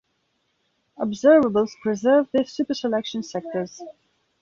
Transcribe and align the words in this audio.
Observables 0.97 1.77
preserve 1.83 2.27
the 2.31 2.39
superselection 2.39 3.23
sectors. 3.23 3.83